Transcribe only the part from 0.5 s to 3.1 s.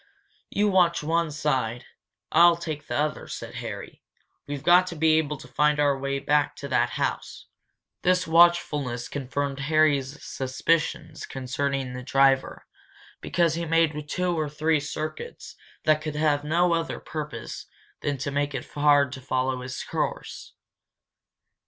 watch one side. I'll take the